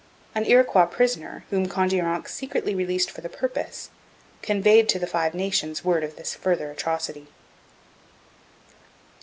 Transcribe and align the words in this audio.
An 0.33 0.47
Iroquois 0.47 0.87
prisoner, 0.87 1.43
whom 1.51 1.67
Kondiaronk 1.67 2.27
secretly 2.27 2.73
released 2.73 3.11
for 3.11 3.21
the 3.21 3.29
purpose, 3.29 3.91
conveyed 4.41 4.89
to 4.89 4.97
the 4.97 5.05
Five 5.05 5.35
Nations 5.35 5.85
word 5.85 6.03
of 6.03 6.15
this 6.15 6.33
further 6.33 6.71
atrocity. 6.71 7.27